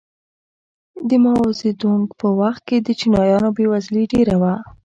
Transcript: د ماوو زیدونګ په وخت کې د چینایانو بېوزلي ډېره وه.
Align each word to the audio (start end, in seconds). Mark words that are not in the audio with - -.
د 1.07 1.09
ماوو 1.23 1.49
زیدونګ 1.59 2.05
په 2.19 2.27
وخت 2.39 2.61
کې 2.67 2.77
د 2.81 2.87
چینایانو 2.99 3.49
بېوزلي 3.57 4.03
ډېره 4.13 4.35
وه. 4.41 4.53